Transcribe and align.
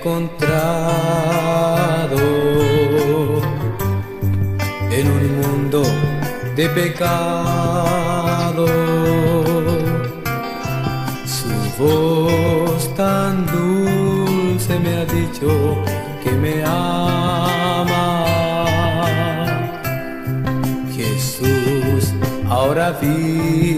encontrado 0.00 0.56
en 4.90 5.06
un 5.10 5.40
mundo 5.40 5.82
de 6.56 6.68
pecado. 6.70 8.66
Su 11.26 11.52
voz 11.78 12.94
tan 12.94 13.44
dulce 13.46 14.78
me 14.78 14.96
ha 14.96 15.04
dicho 15.04 15.76
que 16.24 16.32
me 16.32 16.64
ama. 16.64 18.24
Jesús, 20.96 22.14
ahora 22.48 22.92
vi 23.02 23.69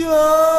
救 0.00 0.49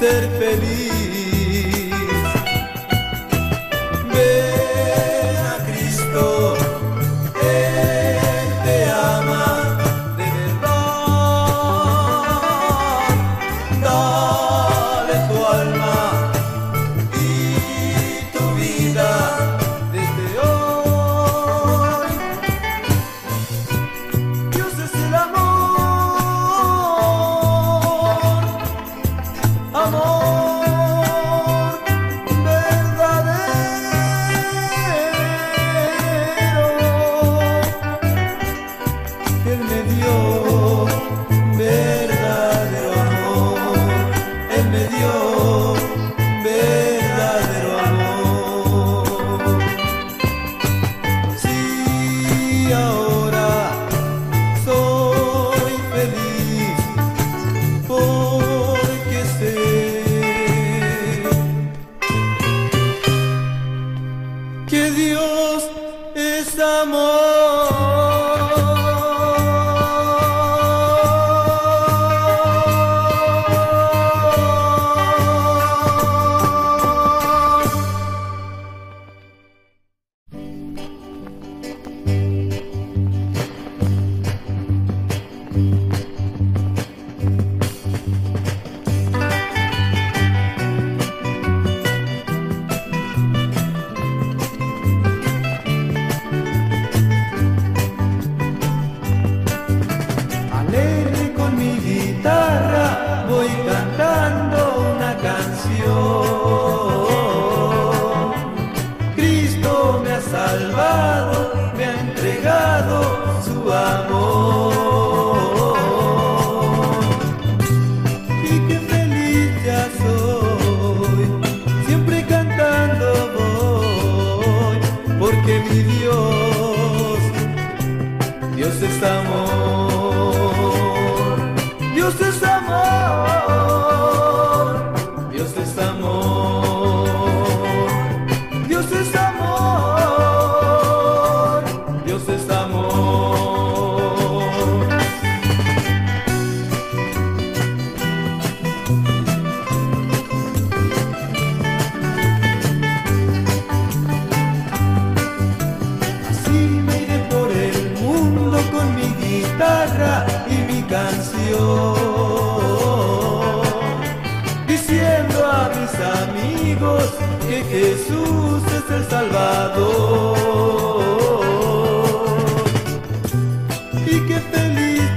ser 0.00 0.30
feliz, 0.38 1.09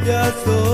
feliz 0.03 0.07
ya 0.07 0.72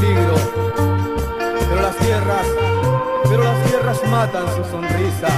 pero 0.00 1.82
las 1.82 1.96
tierras, 1.96 2.46
pero 3.28 3.42
las 3.42 3.64
tierras 3.64 4.00
matan 4.08 4.46
su 4.56 4.64
sonrisa. 4.70 5.28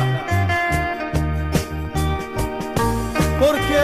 Porque 3.38 3.79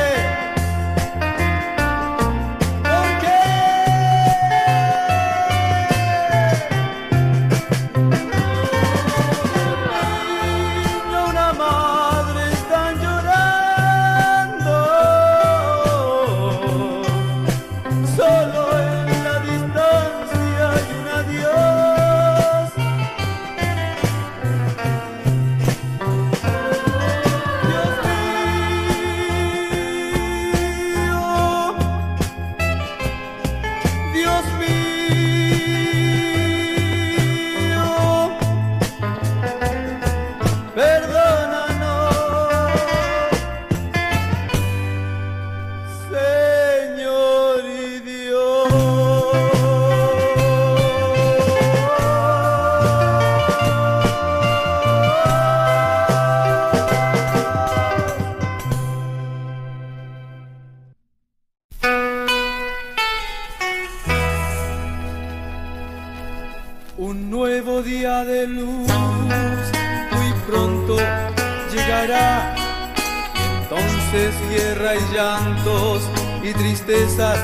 y 76.49 76.53
tristezas 76.53 77.39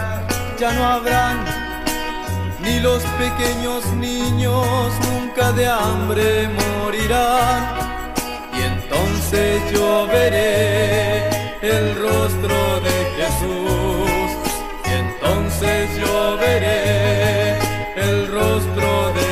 ya 0.61 0.73
no 0.73 0.85
habrán, 0.85 1.45
ni 2.61 2.79
los 2.79 3.03
pequeños 3.19 3.85
niños 3.95 4.93
nunca 5.11 5.51
de 5.53 5.67
hambre 5.67 6.49
morirán. 6.49 8.15
Y 8.57 8.61
entonces 8.63 9.61
yo 9.73 10.07
veré 10.07 11.29
el 11.63 11.97
rostro 11.97 12.81
de 12.87 12.97
Jesús, 13.19 14.31
y 14.85 14.93
entonces 15.05 15.91
yo 15.99 16.37
veré 16.39 17.59
el 17.97 18.29
rostro 18.29 19.13
de 19.15 19.32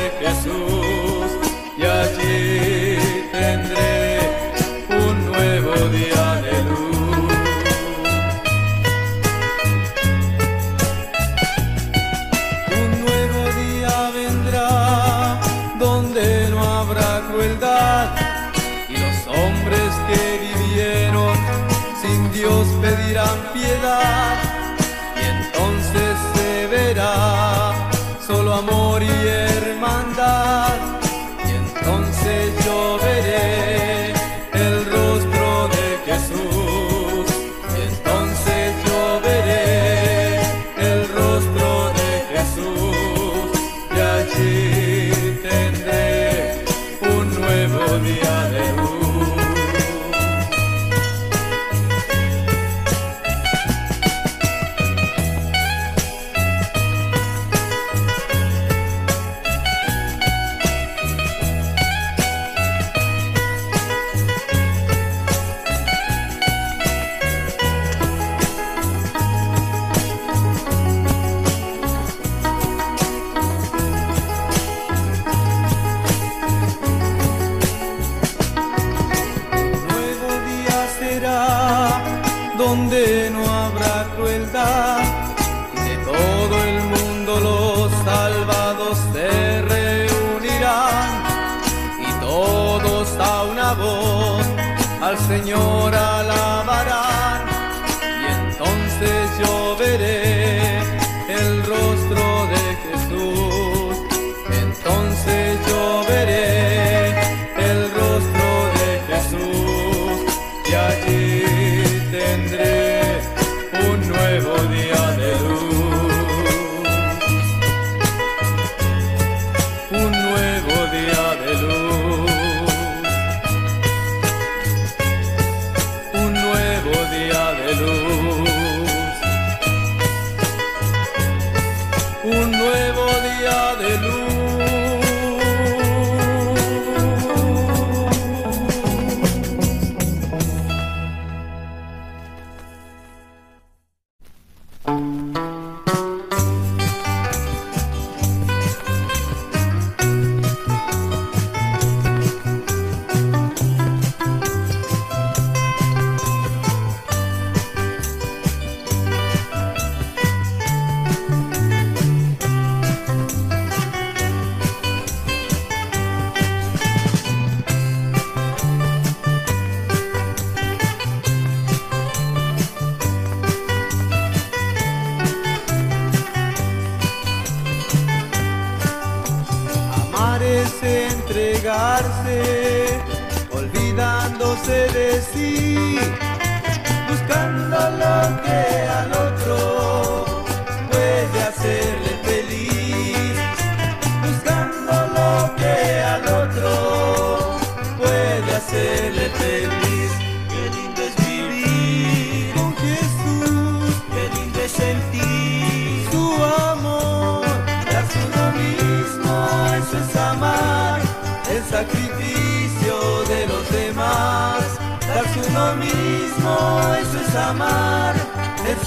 buscando 187.07 187.77
lo 187.97 188.43
que 188.43 188.70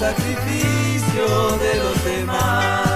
sacrificio 0.05 1.57
de 1.57 1.73
los 1.83 2.03
demás. 2.03 2.95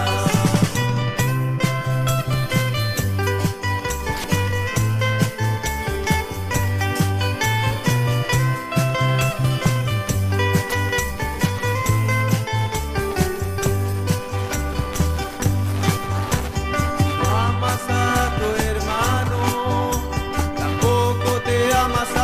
Amas 17.47 17.83
a 17.89 18.31
tu 18.37 18.47
hermano, 18.69 19.41
tampoco 20.57 21.29
te 21.43 21.73
amas 21.73 22.11
a 22.15 22.18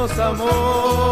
nos 0.00 0.18
amó. 0.18 1.09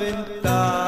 Ventana, 0.00 0.79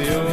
돼요. 0.00 0.29